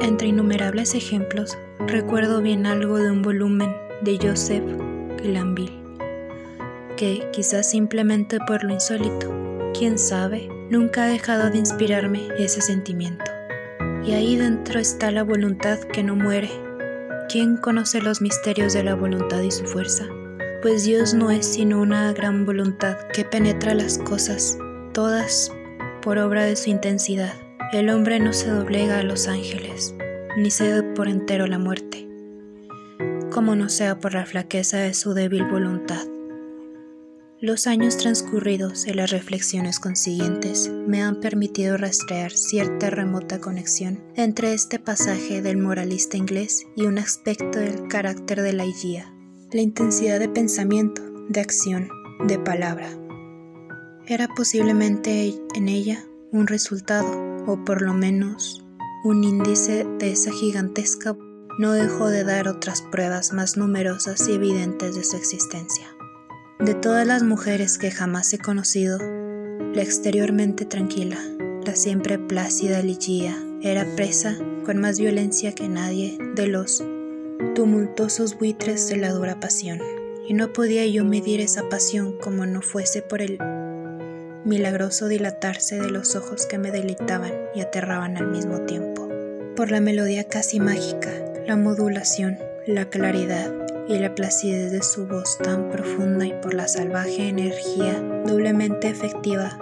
entre 0.00 0.28
innumerables 0.28 0.94
ejemplos, 0.94 1.56
recuerdo 1.86 2.42
bien 2.42 2.66
algo 2.66 2.98
de 2.98 3.10
un 3.10 3.22
volumen 3.22 3.74
de 4.02 4.18
Joseph 4.20 4.64
Glanville, 5.22 5.80
que 6.96 7.28
quizás 7.32 7.70
simplemente 7.70 8.38
por 8.46 8.64
lo 8.64 8.74
insólito, 8.74 9.32
quién 9.76 9.98
sabe, 9.98 10.48
nunca 10.70 11.04
ha 11.04 11.08
dejado 11.08 11.50
de 11.50 11.58
inspirarme 11.58 12.28
ese 12.38 12.60
sentimiento. 12.60 13.33
Y 14.06 14.12
ahí 14.12 14.36
dentro 14.36 14.78
está 14.78 15.10
la 15.10 15.24
voluntad 15.24 15.78
que 15.80 16.02
no 16.02 16.14
muere. 16.14 16.50
¿Quién 17.30 17.56
conoce 17.56 18.02
los 18.02 18.20
misterios 18.20 18.74
de 18.74 18.84
la 18.84 18.94
voluntad 18.94 19.40
y 19.40 19.50
su 19.50 19.64
fuerza? 19.64 20.04
Pues 20.60 20.84
Dios 20.84 21.14
no 21.14 21.30
es 21.30 21.46
sino 21.46 21.80
una 21.80 22.12
gran 22.12 22.44
voluntad 22.44 22.98
que 23.14 23.24
penetra 23.24 23.74
las 23.74 23.98
cosas, 23.98 24.58
todas 24.92 25.50
por 26.02 26.18
obra 26.18 26.44
de 26.44 26.56
su 26.56 26.68
intensidad. 26.68 27.34
El 27.72 27.88
hombre 27.88 28.20
no 28.20 28.34
se 28.34 28.50
doblega 28.50 28.98
a 28.98 29.02
los 29.02 29.26
ángeles, 29.26 29.94
ni 30.36 30.50
cede 30.50 30.82
por 30.82 31.08
entero 31.08 31.46
la 31.46 31.58
muerte, 31.58 32.06
como 33.32 33.56
no 33.56 33.70
sea 33.70 33.98
por 33.98 34.12
la 34.12 34.26
flaqueza 34.26 34.78
de 34.78 34.92
su 34.92 35.14
débil 35.14 35.44
voluntad. 35.46 36.13
Los 37.44 37.66
años 37.66 37.98
transcurridos 37.98 38.86
y 38.86 38.94
las 38.94 39.10
reflexiones 39.10 39.78
consiguientes 39.78 40.70
me 40.86 41.02
han 41.02 41.20
permitido 41.20 41.76
rastrear 41.76 42.32
cierta 42.32 42.88
remota 42.88 43.38
conexión 43.38 44.02
entre 44.16 44.54
este 44.54 44.78
pasaje 44.78 45.42
del 45.42 45.58
moralista 45.58 46.16
inglés 46.16 46.64
y 46.74 46.86
un 46.86 46.96
aspecto 46.96 47.58
del 47.58 47.86
carácter 47.86 48.40
de 48.40 48.54
la 48.54 48.64
Igía, 48.64 49.12
la 49.52 49.60
intensidad 49.60 50.20
de 50.20 50.30
pensamiento, 50.30 51.02
de 51.28 51.42
acción, 51.42 51.90
de 52.26 52.38
palabra. 52.38 52.88
Era 54.06 54.26
posiblemente 54.28 55.34
en 55.54 55.68
ella 55.68 56.02
un 56.32 56.46
resultado, 56.46 57.44
o 57.46 57.62
por 57.62 57.82
lo 57.82 57.92
menos 57.92 58.64
un 59.04 59.22
índice 59.22 59.86
de 59.98 60.12
esa 60.12 60.32
gigantesca 60.32 61.14
no 61.58 61.72
dejó 61.72 62.08
de 62.08 62.24
dar 62.24 62.48
otras 62.48 62.80
pruebas 62.80 63.34
más 63.34 63.58
numerosas 63.58 64.26
y 64.30 64.32
evidentes 64.32 64.94
de 64.94 65.04
su 65.04 65.18
existencia. 65.18 65.93
De 66.60 66.72
todas 66.72 67.04
las 67.04 67.24
mujeres 67.24 67.78
que 67.78 67.90
jamás 67.90 68.32
he 68.32 68.38
conocido, 68.38 68.98
la 68.98 69.82
exteriormente 69.82 70.64
tranquila, 70.64 71.18
la 71.66 71.74
siempre 71.74 72.16
plácida 72.16 72.80
Ligia 72.80 73.36
era 73.60 73.84
presa 73.96 74.36
con 74.64 74.78
más 74.78 75.00
violencia 75.00 75.52
que 75.52 75.68
nadie 75.68 76.16
de 76.36 76.46
los 76.46 76.82
tumultuosos 77.56 78.38
buitres 78.38 78.88
de 78.88 78.98
la 78.98 79.10
dura 79.10 79.40
pasión, 79.40 79.80
y 80.28 80.34
no 80.34 80.52
podía 80.52 80.86
yo 80.86 81.04
medir 81.04 81.40
esa 81.40 81.68
pasión 81.68 82.16
como 82.18 82.46
no 82.46 82.62
fuese 82.62 83.02
por 83.02 83.20
el 83.20 83.38
milagroso 84.44 85.08
dilatarse 85.08 85.80
de 85.80 85.90
los 85.90 86.14
ojos 86.14 86.46
que 86.46 86.58
me 86.58 86.70
deleitaban 86.70 87.32
y 87.56 87.62
aterraban 87.62 88.16
al 88.16 88.28
mismo 88.28 88.60
tiempo, 88.60 89.08
por 89.56 89.72
la 89.72 89.80
melodía 89.80 90.28
casi 90.28 90.60
mágica, 90.60 91.10
la 91.48 91.56
modulación, 91.56 92.38
la 92.66 92.88
claridad 92.88 93.52
y 93.88 93.98
la 93.98 94.14
placidez 94.14 94.72
de 94.72 94.82
su 94.82 95.06
voz 95.06 95.38
tan 95.38 95.70
profunda 95.70 96.26
y 96.26 96.32
por 96.40 96.54
la 96.54 96.68
salvaje 96.68 97.28
energía 97.28 98.00
doblemente 98.26 98.88
efectiva 98.88 99.58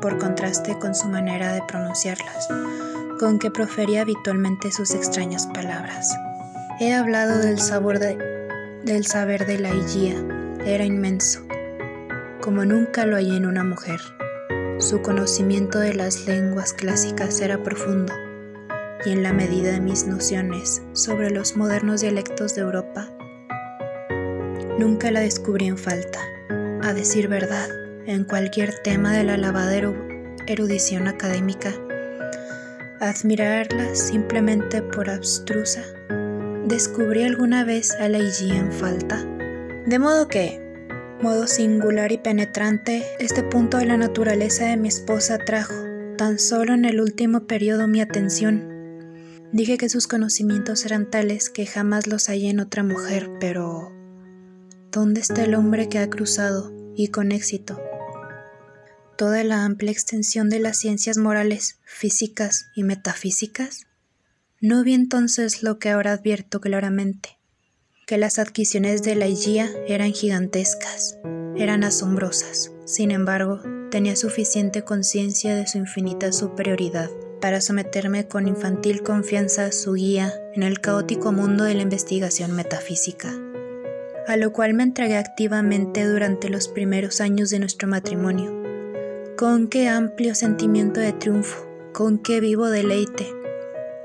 por 0.00 0.18
contraste 0.18 0.78
con 0.78 0.94
su 0.94 1.08
manera 1.08 1.54
de 1.54 1.62
pronunciarlas, 1.66 2.46
con 3.18 3.38
que 3.38 3.50
profería 3.50 4.02
habitualmente 4.02 4.70
sus 4.70 4.92
extrañas 4.94 5.46
palabras. 5.46 6.14
He 6.78 6.92
hablado 6.92 7.38
del 7.38 7.58
sabor 7.58 7.98
de, 7.98 8.16
del 8.84 9.06
saber 9.06 9.46
de 9.46 9.58
la 9.58 9.70
Igía, 9.74 10.14
era 10.66 10.84
inmenso, 10.84 11.40
como 12.42 12.66
nunca 12.66 13.06
lo 13.06 13.16
hallé 13.16 13.36
en 13.36 13.46
una 13.46 13.64
mujer. 13.64 13.98
Su 14.78 15.00
conocimiento 15.00 15.78
de 15.78 15.94
las 15.94 16.26
lenguas 16.26 16.74
clásicas 16.74 17.40
era 17.40 17.62
profundo, 17.62 18.12
y 19.06 19.10
en 19.10 19.22
la 19.22 19.32
medida 19.32 19.72
de 19.72 19.80
mis 19.80 20.06
nociones 20.06 20.82
sobre 20.92 21.30
los 21.30 21.56
modernos 21.56 22.02
dialectos 22.02 22.54
de 22.54 22.60
Europa, 22.60 23.08
Nunca 24.78 25.10
la 25.10 25.20
descubrí 25.20 25.66
en 25.66 25.78
falta. 25.78 26.20
A 26.82 26.92
decir 26.92 27.28
verdad, 27.28 27.68
en 28.06 28.24
cualquier 28.24 28.74
tema 28.82 29.12
de 29.12 29.24
la 29.24 29.36
lavadero 29.36 29.94
erudición 30.46 31.08
académica, 31.08 31.72
admirarla 33.00 33.94
simplemente 33.94 34.82
por 34.82 35.08
abstrusa, 35.08 35.82
descubrí 36.66 37.22
alguna 37.22 37.64
vez 37.64 37.92
a 37.92 38.08
la 38.08 38.18
en 38.18 38.72
falta. 38.72 39.24
De 39.86 39.98
modo 39.98 40.28
que, 40.28 40.60
modo 41.22 41.46
singular 41.46 42.12
y 42.12 42.18
penetrante, 42.18 43.04
este 43.18 43.42
punto 43.42 43.78
de 43.78 43.86
la 43.86 43.96
naturaleza 43.96 44.66
de 44.66 44.76
mi 44.76 44.88
esposa 44.88 45.38
trajo, 45.38 45.74
tan 46.16 46.38
solo 46.38 46.74
en 46.74 46.84
el 46.84 47.00
último 47.00 47.46
periodo, 47.46 47.86
mi 47.88 48.00
atención. 48.00 48.74
Dije 49.52 49.78
que 49.78 49.88
sus 49.88 50.08
conocimientos 50.08 50.84
eran 50.84 51.10
tales 51.10 51.48
que 51.48 51.64
jamás 51.64 52.06
los 52.06 52.26
hallé 52.26 52.50
en 52.50 52.60
otra 52.60 52.82
mujer, 52.82 53.30
pero 53.38 53.93
¿dónde 54.94 55.20
está 55.20 55.42
el 55.42 55.56
hombre 55.56 55.88
que 55.88 55.98
ha 55.98 56.08
cruzado, 56.08 56.72
y 56.94 57.08
con 57.08 57.32
éxito, 57.32 57.82
toda 59.18 59.42
la 59.42 59.64
amplia 59.64 59.90
extensión 59.90 60.48
de 60.48 60.60
las 60.60 60.76
ciencias 60.78 61.18
morales, 61.18 61.80
físicas 61.84 62.66
y 62.76 62.84
metafísicas? 62.84 63.86
No 64.60 64.84
vi 64.84 64.94
entonces 64.94 65.64
lo 65.64 65.80
que 65.80 65.90
ahora 65.90 66.12
advierto 66.12 66.60
claramente, 66.60 67.38
que 68.06 68.18
las 68.18 68.38
adquisiciones 68.38 69.02
de 69.02 69.16
la 69.16 69.26
IGIA 69.26 69.68
eran 69.88 70.12
gigantescas, 70.12 71.18
eran 71.56 71.82
asombrosas. 71.82 72.70
Sin 72.84 73.10
embargo, 73.10 73.60
tenía 73.90 74.14
suficiente 74.14 74.84
conciencia 74.84 75.56
de 75.56 75.66
su 75.66 75.78
infinita 75.78 76.30
superioridad 76.32 77.10
para 77.40 77.60
someterme 77.60 78.28
con 78.28 78.46
infantil 78.46 79.02
confianza 79.02 79.66
a 79.66 79.72
su 79.72 79.94
guía 79.94 80.32
en 80.54 80.62
el 80.62 80.80
caótico 80.80 81.32
mundo 81.32 81.64
de 81.64 81.74
la 81.74 81.82
investigación 81.82 82.52
metafísica, 82.52 83.34
a 84.26 84.36
lo 84.36 84.52
cual 84.52 84.74
me 84.74 84.82
entregué 84.82 85.16
activamente 85.16 86.04
durante 86.04 86.48
los 86.48 86.68
primeros 86.68 87.20
años 87.20 87.50
de 87.50 87.58
nuestro 87.58 87.88
matrimonio 87.88 88.64
con 89.36 89.66
qué 89.66 89.88
amplio 89.88 90.34
sentimiento 90.36 91.00
de 91.00 91.12
triunfo, 91.12 91.66
con 91.92 92.18
qué 92.18 92.38
vivo 92.38 92.68
deleite, 92.68 93.32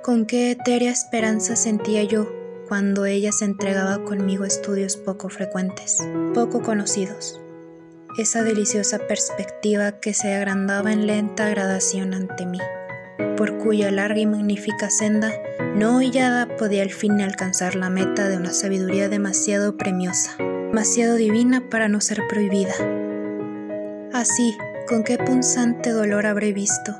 con 0.03 0.25
qué 0.25 0.51
etérea 0.51 0.91
esperanza 0.91 1.55
sentía 1.55 2.03
yo 2.03 2.27
cuando 2.67 3.05
ella 3.05 3.31
se 3.31 3.45
entregaba 3.45 4.03
conmigo 4.03 4.43
a 4.43 4.47
estudios 4.47 4.97
poco 4.97 5.29
frecuentes, 5.29 5.99
poco 6.33 6.63
conocidos. 6.63 7.39
Esa 8.17 8.43
deliciosa 8.43 8.97
perspectiva 8.97 9.99
que 9.99 10.15
se 10.15 10.33
agrandaba 10.33 10.91
en 10.91 11.05
lenta 11.05 11.47
gradación 11.47 12.15
ante 12.15 12.47
mí, 12.47 12.59
por 13.37 13.57
cuya 13.57 13.91
larga 13.91 14.19
y 14.19 14.25
magnífica 14.25 14.89
senda 14.89 15.31
no 15.75 15.97
hollada 15.97 16.47
podía 16.57 16.83
al 16.83 16.91
fin 16.91 17.21
alcanzar 17.21 17.75
la 17.75 17.89
meta 17.89 18.27
de 18.27 18.37
una 18.37 18.51
sabiduría 18.51 19.09
demasiado 19.09 19.77
premiosa, 19.77 20.35
demasiado 20.37 21.15
divina 21.15 21.69
para 21.69 21.87
no 21.87 22.01
ser 22.01 22.21
prohibida. 22.27 22.73
Así, 24.13 24.57
con 24.87 25.03
qué 25.03 25.17
punzante 25.17 25.91
dolor 25.91 26.25
habré 26.25 26.51
visto, 26.51 26.95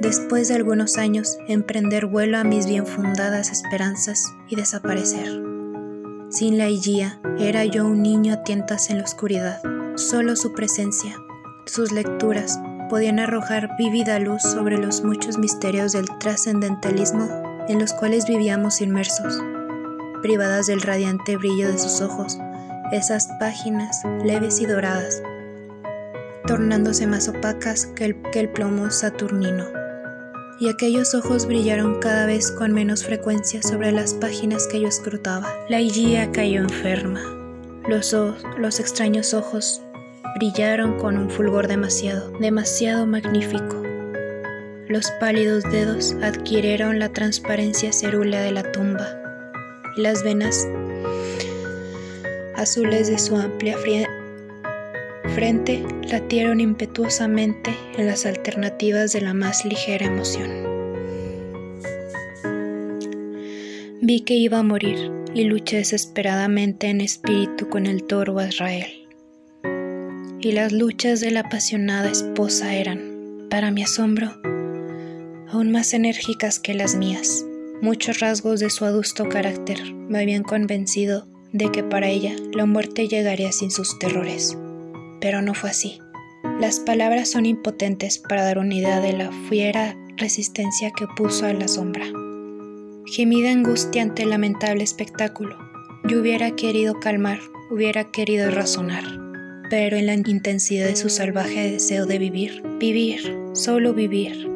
después 0.00 0.48
de 0.48 0.54
algunos 0.54 0.98
años, 0.98 1.38
emprender 1.48 2.06
vuelo 2.06 2.38
a 2.38 2.44
mis 2.44 2.66
bien 2.66 2.86
fundadas 2.86 3.50
esperanzas 3.50 4.24
y 4.48 4.56
desaparecer. 4.56 5.42
Sin 6.30 6.58
la 6.58 6.68
guía, 6.68 7.20
era 7.38 7.64
yo 7.64 7.84
un 7.84 8.02
niño 8.02 8.34
a 8.34 8.42
tientas 8.42 8.90
en 8.90 8.98
la 8.98 9.04
oscuridad. 9.04 9.60
Solo 9.96 10.34
su 10.34 10.52
presencia, 10.52 11.16
sus 11.64 11.92
lecturas, 11.92 12.58
podían 12.88 13.18
arrojar 13.18 13.76
vívida 13.78 14.18
luz 14.18 14.42
sobre 14.42 14.78
los 14.78 15.02
muchos 15.02 15.38
misterios 15.38 15.92
del 15.92 16.06
trascendentalismo 16.18 17.28
en 17.68 17.78
los 17.78 17.92
cuales 17.92 18.26
vivíamos 18.26 18.80
inmersos. 18.80 19.42
Privadas 20.22 20.66
del 20.66 20.80
radiante 20.80 21.36
brillo 21.36 21.70
de 21.70 21.78
sus 21.78 22.00
ojos, 22.00 22.38
esas 22.92 23.28
páginas 23.38 24.02
leves 24.22 24.60
y 24.60 24.66
doradas 24.66 25.22
tornándose 26.46 27.06
más 27.06 27.28
opacas 27.28 27.86
que 27.86 28.04
el, 28.04 28.22
que 28.30 28.40
el 28.40 28.48
plomo 28.50 28.90
saturnino. 28.90 29.64
Y 30.60 30.68
aquellos 30.68 31.14
ojos 31.14 31.46
brillaron 31.46 32.00
cada 32.00 32.26
vez 32.26 32.50
con 32.50 32.72
menos 32.72 33.04
frecuencia 33.04 33.62
sobre 33.62 33.92
las 33.92 34.14
páginas 34.14 34.68
que 34.68 34.80
yo 34.80 34.88
escrutaba. 34.88 35.52
La 35.68 35.80
Igía 35.80 36.30
cayó 36.32 36.60
enferma. 36.60 37.20
Los, 37.88 38.14
los 38.56 38.80
extraños 38.80 39.34
ojos 39.34 39.82
brillaron 40.34 40.98
con 40.98 41.16
un 41.16 41.30
fulgor 41.30 41.68
demasiado, 41.68 42.30
demasiado 42.38 43.06
magnífico. 43.06 43.82
Los 44.88 45.10
pálidos 45.20 45.64
dedos 45.64 46.14
adquirieron 46.22 46.98
la 46.98 47.08
transparencia 47.08 47.92
cerúlea 47.92 48.42
de 48.42 48.52
la 48.52 48.70
tumba 48.72 49.08
y 49.96 50.02
las 50.02 50.22
venas 50.22 50.68
azules 52.56 53.08
de 53.08 53.18
su 53.18 53.36
amplia 53.36 53.76
frente 55.34 55.84
latieron 56.10 56.60
impetuosamente 56.60 57.74
en 57.96 58.06
las 58.06 58.26
alternativas 58.26 59.12
de 59.12 59.20
la 59.20 59.34
más 59.34 59.64
ligera 59.64 60.06
emoción. 60.06 60.74
Vi 64.00 64.20
que 64.20 64.34
iba 64.34 64.58
a 64.58 64.62
morir 64.62 65.10
y 65.34 65.44
luché 65.44 65.78
desesperadamente 65.78 66.88
en 66.88 67.00
espíritu 67.00 67.68
con 67.68 67.86
el 67.86 68.04
toro 68.04 68.40
Israel. 68.46 69.03
Y 70.44 70.52
las 70.52 70.70
luchas 70.70 71.20
de 71.20 71.32
la 71.32 71.40
apasionada 71.40 72.08
esposa 72.08 72.74
eran, 72.74 73.48
para 73.50 73.72
mi 73.72 73.82
asombro, 73.82 74.30
aún 75.50 75.72
más 75.72 75.92
enérgicas 75.92 76.60
que 76.60 76.74
las 76.74 76.94
mías. 76.94 77.44
Muchos 77.82 78.20
rasgos 78.20 78.60
de 78.60 78.70
su 78.70 78.84
adusto 78.84 79.28
carácter 79.28 79.92
me 79.92 80.20
habían 80.20 80.44
convencido 80.44 81.26
de 81.52 81.72
que 81.72 81.82
para 81.82 82.08
ella 82.08 82.36
la 82.52 82.66
muerte 82.66 83.08
llegaría 83.08 83.50
sin 83.50 83.72
sus 83.72 83.98
terrores 83.98 84.56
pero 85.24 85.40
no 85.40 85.54
fue 85.54 85.70
así. 85.70 86.00
Las 86.60 86.80
palabras 86.80 87.30
son 87.30 87.46
impotentes 87.46 88.18
para 88.18 88.44
dar 88.44 88.58
una 88.58 88.74
idea 88.74 89.00
de 89.00 89.14
la 89.14 89.32
fiera 89.48 89.96
resistencia 90.18 90.90
que 90.90 91.06
puso 91.16 91.46
a 91.46 91.54
la 91.54 91.66
sombra. 91.66 92.04
Gemida 93.06 93.50
angustia 93.50 94.02
ante 94.02 94.24
el 94.24 94.30
lamentable 94.30 94.84
espectáculo. 94.84 95.56
Yo 96.04 96.20
hubiera 96.20 96.54
querido 96.54 97.00
calmar, 97.00 97.38
hubiera 97.70 98.10
querido 98.10 98.50
razonar, 98.50 99.02
pero 99.70 99.96
en 99.96 100.06
la 100.06 100.14
intensidad 100.14 100.86
de 100.86 100.96
su 100.96 101.08
salvaje 101.08 101.72
deseo 101.72 102.06
de 102.06 102.18
vivir, 102.18 102.62
vivir, 102.78 103.36
solo 103.52 103.94
vivir, 103.94 104.48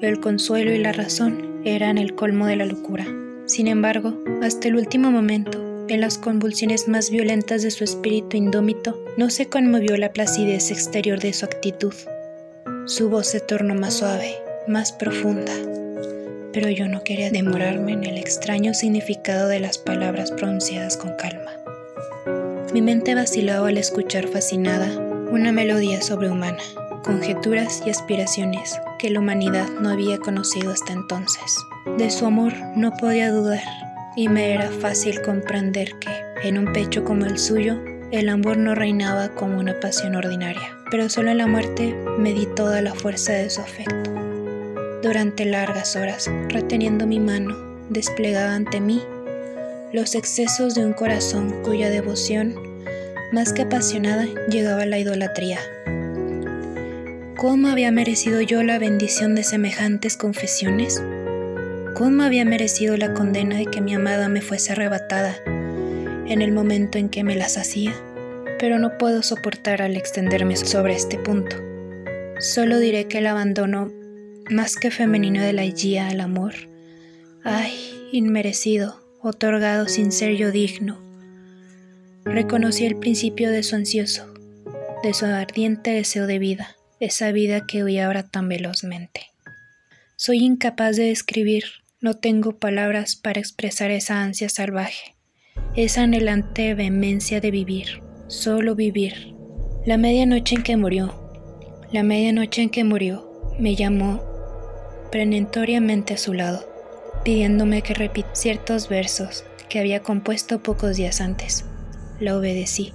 el 0.00 0.20
consuelo 0.20 0.72
y 0.72 0.78
la 0.78 0.92
razón 0.92 1.62
eran 1.64 1.98
el 1.98 2.14
colmo 2.14 2.46
de 2.46 2.56
la 2.56 2.66
locura. 2.66 3.06
Sin 3.46 3.66
embargo, 3.68 4.14
hasta 4.42 4.68
el 4.68 4.76
último 4.76 5.10
momento, 5.10 5.86
en 5.88 6.00
las 6.00 6.18
convulsiones 6.18 6.88
más 6.88 7.10
violentas 7.10 7.62
de 7.62 7.70
su 7.70 7.84
espíritu 7.84 8.36
indómito, 8.36 9.02
no 9.16 9.30
se 9.30 9.46
conmovió 9.46 9.96
la 9.96 10.12
placidez 10.12 10.70
exterior 10.70 11.20
de 11.20 11.32
su 11.32 11.44
actitud. 11.44 11.94
Su 12.86 13.08
voz 13.08 13.28
se 13.28 13.40
tornó 13.40 13.74
más 13.74 13.94
suave, 13.94 14.34
más 14.68 14.92
profunda. 14.92 15.52
Pero 16.52 16.70
yo 16.70 16.88
no 16.88 17.04
quería 17.04 17.30
demorarme 17.30 17.92
en 17.92 18.04
el 18.04 18.18
extraño 18.18 18.74
significado 18.74 19.48
de 19.48 19.60
las 19.60 19.78
palabras 19.78 20.30
pronunciadas 20.32 20.96
con 20.96 21.14
calma. 21.16 21.65
Mi 22.72 22.82
mente 22.82 23.14
vacilaba 23.14 23.68
al 23.68 23.78
escuchar 23.78 24.26
fascinada 24.26 24.90
una 25.30 25.52
melodía 25.52 26.02
sobrehumana, 26.02 26.62
conjeturas 27.04 27.82
y 27.86 27.90
aspiraciones 27.90 28.78
que 28.98 29.10
la 29.10 29.20
humanidad 29.20 29.68
no 29.80 29.90
había 29.90 30.18
conocido 30.18 30.72
hasta 30.72 30.92
entonces. 30.92 31.56
De 31.96 32.10
su 32.10 32.26
amor 32.26 32.52
no 32.74 32.92
podía 32.92 33.30
dudar 33.30 33.62
y 34.16 34.28
me 34.28 34.52
era 34.52 34.70
fácil 34.70 35.22
comprender 35.22 35.92
que, 36.00 36.10
en 36.42 36.58
un 36.58 36.72
pecho 36.72 37.04
como 37.04 37.24
el 37.24 37.38
suyo, 37.38 37.80
el 38.10 38.28
amor 38.28 38.56
no 38.56 38.74
reinaba 38.74 39.28
como 39.30 39.58
una 39.58 39.78
pasión 39.80 40.16
ordinaria, 40.16 40.76
pero 40.90 41.08
solo 41.08 41.30
en 41.30 41.38
la 41.38 41.46
muerte 41.46 41.94
me 42.18 42.34
toda 42.56 42.82
la 42.82 42.94
fuerza 42.94 43.32
de 43.32 43.50
su 43.50 43.60
afecto. 43.60 44.10
Durante 45.02 45.44
largas 45.44 45.94
horas, 45.96 46.30
reteniendo 46.48 47.06
mi 47.06 47.20
mano, 47.20 47.56
desplegaba 47.90 48.54
ante 48.54 48.80
mí 48.80 49.02
los 49.92 50.14
excesos 50.14 50.74
de 50.74 50.84
un 50.84 50.92
corazón 50.92 51.62
cuya 51.62 51.90
devoción, 51.90 52.54
más 53.32 53.52
que 53.52 53.62
apasionada, 53.62 54.26
llegaba 54.48 54.82
a 54.82 54.86
la 54.86 54.98
idolatría. 54.98 55.58
¿Cómo 57.36 57.68
había 57.68 57.92
merecido 57.92 58.40
yo 58.40 58.62
la 58.62 58.78
bendición 58.78 59.34
de 59.34 59.44
semejantes 59.44 60.16
confesiones? 60.16 61.02
¿Cómo 61.94 62.22
había 62.22 62.44
merecido 62.44 62.96
la 62.96 63.14
condena 63.14 63.56
de 63.56 63.66
que 63.66 63.80
mi 63.80 63.94
amada 63.94 64.28
me 64.28 64.40
fuese 64.40 64.72
arrebatada 64.72 65.36
en 65.46 66.42
el 66.42 66.52
momento 66.52 66.98
en 66.98 67.08
que 67.08 67.24
me 67.24 67.36
las 67.36 67.56
hacía? 67.56 67.94
Pero 68.58 68.78
no 68.78 68.98
puedo 68.98 69.22
soportar 69.22 69.82
al 69.82 69.96
extenderme 69.96 70.56
sobre 70.56 70.94
este 70.94 71.18
punto. 71.18 71.56
Solo 72.38 72.78
diré 72.78 73.06
que 73.06 73.18
el 73.18 73.26
abandono 73.26 73.92
más 74.50 74.76
que 74.76 74.90
femenino 74.90 75.42
de 75.42 75.52
la 75.52 75.64
guía 75.64 76.08
al 76.08 76.20
amor, 76.20 76.54
ay, 77.42 77.74
inmerecido, 78.12 79.05
otorgado 79.28 79.88
sin 79.88 80.12
ser 80.12 80.36
yo 80.36 80.50
digno. 80.50 81.00
Reconocí 82.24 82.86
el 82.86 82.96
principio 82.96 83.50
de 83.50 83.62
su 83.62 83.76
ansioso, 83.76 84.32
de 85.02 85.14
su 85.14 85.26
ardiente 85.26 85.90
deseo 85.90 86.26
de 86.26 86.38
vida, 86.38 86.76
esa 87.00 87.32
vida 87.32 87.66
que 87.66 87.84
huía 87.84 88.06
ahora 88.06 88.22
tan 88.22 88.48
velozmente. 88.48 89.26
Soy 90.16 90.38
incapaz 90.38 90.96
de 90.96 91.04
describir 91.04 91.64
no 92.00 92.14
tengo 92.14 92.58
palabras 92.58 93.16
para 93.16 93.40
expresar 93.40 93.90
esa 93.90 94.22
ansia 94.22 94.48
salvaje, 94.48 95.16
esa 95.74 96.02
anhelante 96.02 96.74
vehemencia 96.74 97.40
de 97.40 97.50
vivir, 97.50 98.02
solo 98.28 98.74
vivir. 98.74 99.34
La 99.86 99.96
medianoche 99.96 100.56
en 100.56 100.62
que 100.62 100.76
murió, 100.76 101.30
la 101.92 102.02
medianoche 102.02 102.62
en 102.62 102.70
que 102.70 102.84
murió, 102.84 103.30
me 103.58 103.74
llamó 103.74 104.22
preventoriamente 105.10 106.14
a 106.14 106.18
su 106.18 106.34
lado, 106.34 106.68
pidiéndome 107.26 107.82
que 107.82 107.92
repita 107.92 108.28
ciertos 108.34 108.88
versos 108.88 109.44
que 109.68 109.80
había 109.80 110.00
compuesto 110.00 110.62
pocos 110.62 110.96
días 110.96 111.20
antes. 111.20 111.64
La 112.20 112.36
obedecí. 112.38 112.92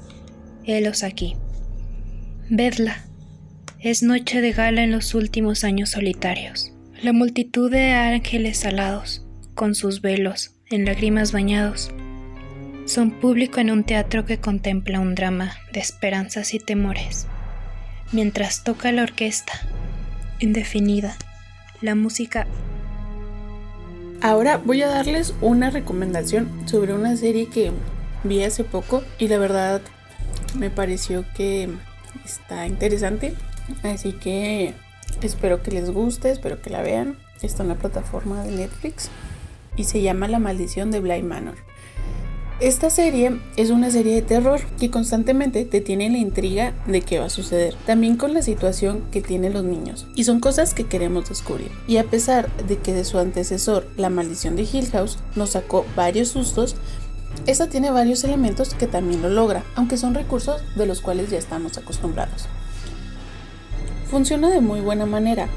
Helos 0.63 1.03
aquí. 1.03 1.35
Vedla. 2.49 3.03
Es 3.81 4.03
noche 4.03 4.39
de 4.39 4.53
gala 4.53 4.85
en 4.85 4.91
los 4.93 5.15
últimos 5.15 5.65
años 5.65 5.89
solitarios. 5.89 6.71
La 7.03 7.11
multitud 7.11 7.69
de 7.69 7.91
ángeles 7.91 8.63
alados, 8.63 9.25
con 9.53 9.75
sus 9.75 9.99
velos, 9.99 10.55
en 10.69 10.85
lágrimas 10.85 11.33
bañados, 11.33 11.91
son 12.85 13.11
público 13.11 13.59
en 13.59 13.69
un 13.69 13.83
teatro 13.83 14.23
que 14.25 14.39
contempla 14.39 15.01
un 15.01 15.13
drama 15.13 15.57
de 15.73 15.81
esperanzas 15.81 16.53
y 16.53 16.59
temores. 16.59 17.27
Mientras 18.13 18.63
toca 18.63 18.93
la 18.93 19.03
orquesta, 19.03 19.51
indefinida, 20.39 21.17
la 21.81 21.95
música... 21.95 22.47
Ahora 24.23 24.61
voy 24.63 24.83
a 24.83 24.87
darles 24.87 25.33
una 25.41 25.71
recomendación 25.71 26.47
sobre 26.67 26.93
una 26.93 27.17
serie 27.17 27.47
que 27.47 27.71
vi 28.23 28.43
hace 28.43 28.63
poco 28.63 29.01
y 29.17 29.27
la 29.27 29.39
verdad 29.39 29.81
me 30.55 30.69
pareció 30.69 31.25
que 31.35 31.67
está 32.23 32.67
interesante. 32.67 33.33
Así 33.81 34.13
que 34.13 34.75
espero 35.23 35.63
que 35.63 35.71
les 35.71 35.89
guste, 35.89 36.29
espero 36.29 36.61
que 36.61 36.69
la 36.69 36.83
vean. 36.83 37.17
Está 37.41 37.63
en 37.63 37.69
la 37.69 37.75
plataforma 37.75 38.43
de 38.43 38.51
Netflix 38.51 39.09
y 39.75 39.85
se 39.85 40.03
llama 40.03 40.27
La 40.27 40.37
maldición 40.37 40.91
de 40.91 40.99
Bly 40.99 41.23
Manor. 41.23 41.55
Esta 42.61 42.91
serie 42.91 43.39
es 43.55 43.71
una 43.71 43.89
serie 43.89 44.13
de 44.13 44.21
terror 44.21 44.61
que 44.79 44.91
constantemente 44.91 45.65
te 45.65 45.81
tiene 45.81 46.11
la 46.11 46.19
intriga 46.19 46.75
de 46.85 47.01
qué 47.01 47.17
va 47.17 47.25
a 47.25 47.29
suceder, 47.31 47.73
también 47.87 48.17
con 48.17 48.35
la 48.35 48.43
situación 48.43 49.01
que 49.11 49.19
tienen 49.19 49.53
los 49.53 49.63
niños, 49.63 50.05
y 50.13 50.25
son 50.25 50.39
cosas 50.39 50.75
que 50.75 50.85
queremos 50.85 51.27
descubrir. 51.27 51.71
Y 51.87 51.97
a 51.97 52.03
pesar 52.03 52.55
de 52.67 52.77
que 52.77 52.93
de 52.93 53.03
su 53.03 53.17
antecesor, 53.17 53.87
La 53.97 54.11
maldición 54.11 54.55
de 54.55 54.67
Hill 54.71 54.91
House, 54.91 55.17
nos 55.35 55.49
sacó 55.49 55.87
varios 55.95 56.27
sustos, 56.27 56.75
esta 57.47 57.65
tiene 57.65 57.89
varios 57.89 58.23
elementos 58.23 58.75
que 58.75 58.85
también 58.85 59.23
lo 59.23 59.29
logra, 59.29 59.63
aunque 59.73 59.97
son 59.97 60.13
recursos 60.13 60.61
de 60.75 60.85
los 60.85 61.01
cuales 61.01 61.31
ya 61.31 61.39
estamos 61.39 61.79
acostumbrados. 61.79 62.45
Funciona 64.11 64.51
de 64.51 64.61
muy 64.61 64.81
buena 64.81 65.07
manera. 65.07 65.49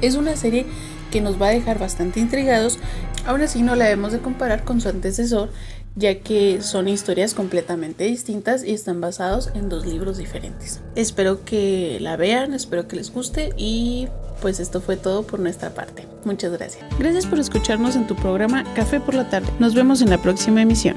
Es 0.00 0.14
una 0.14 0.36
serie 0.36 0.64
que 1.10 1.20
nos 1.20 1.40
va 1.40 1.48
a 1.48 1.50
dejar 1.50 1.78
bastante 1.78 2.18
intrigados, 2.18 2.78
aún 3.26 3.42
así 3.42 3.60
no 3.60 3.76
la 3.76 3.84
debemos 3.84 4.12
de 4.12 4.20
comparar 4.20 4.64
con 4.64 4.80
su 4.80 4.88
antecesor, 4.88 5.50
ya 5.96 6.20
que 6.20 6.62
son 6.62 6.88
historias 6.88 7.34
completamente 7.34 8.04
distintas 8.04 8.62
y 8.62 8.72
están 8.72 9.00
basados 9.00 9.50
en 9.54 9.68
dos 9.68 9.86
libros 9.86 10.18
diferentes. 10.18 10.80
Espero 10.94 11.44
que 11.44 11.98
la 12.00 12.16
vean, 12.16 12.54
espero 12.54 12.86
que 12.86 12.96
les 12.96 13.12
guste 13.12 13.52
y 13.56 14.08
pues 14.40 14.60
esto 14.60 14.80
fue 14.80 14.96
todo 14.96 15.22
por 15.24 15.40
nuestra 15.40 15.70
parte. 15.74 16.06
Muchas 16.24 16.52
gracias. 16.52 16.84
Gracias 16.98 17.26
por 17.26 17.38
escucharnos 17.38 17.96
en 17.96 18.06
tu 18.06 18.14
programa 18.14 18.64
Café 18.74 19.00
por 19.00 19.14
la 19.14 19.28
tarde. 19.28 19.48
Nos 19.58 19.74
vemos 19.74 20.02
en 20.02 20.10
la 20.10 20.20
próxima 20.20 20.60
emisión. 20.62 20.96